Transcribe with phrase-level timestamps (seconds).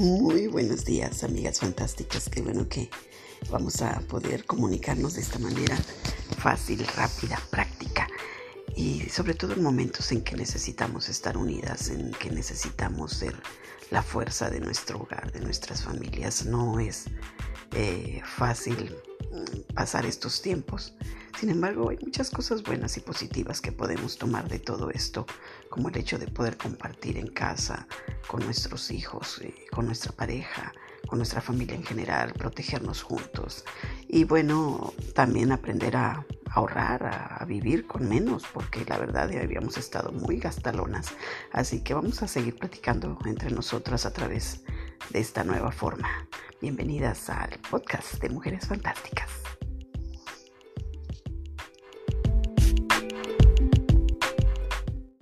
[0.00, 2.30] Muy buenos días, amigas fantásticas.
[2.30, 2.88] Qué bueno que
[3.50, 5.76] vamos a poder comunicarnos de esta manera
[6.38, 8.08] fácil, rápida, práctica.
[8.74, 13.34] Y sobre todo en momentos en que necesitamos estar unidas, en que necesitamos ser
[13.90, 16.46] la fuerza de nuestro hogar, de nuestras familias.
[16.46, 17.04] No es
[17.74, 18.96] eh, fácil
[19.30, 20.94] mm, pasar estos tiempos.
[21.38, 25.26] Sin embargo, hay muchas cosas buenas y positivas que podemos tomar de todo esto,
[25.68, 27.86] como el hecho de poder compartir en casa
[28.30, 29.42] con nuestros hijos,
[29.72, 30.72] con nuestra pareja,
[31.08, 33.64] con nuestra familia en general, protegernos juntos
[34.06, 39.76] y bueno, también aprender a ahorrar, a, vivir con menos, porque la verdad ya habíamos
[39.78, 41.08] estado muy gastalonas.
[41.50, 44.62] Así que vamos a seguir platicando entre nosotras a través
[45.10, 46.28] de esta nueva forma.
[46.60, 49.28] Bienvenidas al podcast de Mujeres Fantásticas.